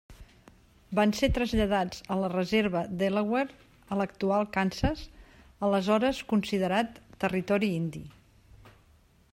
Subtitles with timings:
[0.99, 3.55] Van ser traslladats a la reserva Delaware
[3.95, 5.05] a l'actual Kansas,
[5.69, 8.05] aleshores considerat Territori Indi.